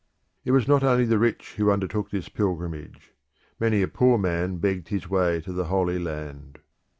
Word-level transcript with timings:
It 0.43 0.49
was 0.51 0.67
not 0.67 0.83
only 0.83 1.05
the 1.05 1.19
rich 1.19 1.53
who 1.57 1.69
undertook 1.69 2.09
this 2.09 2.27
pilgrimage; 2.27 3.11
many 3.59 3.83
a 3.83 3.87
poor 3.87 4.17
man 4.17 4.57
begged 4.57 4.87
his 4.87 5.07
way 5.07 5.41
to 5.41 5.53
the 5.53 5.65
Holy 5.65 5.99
Land. 5.99 6.57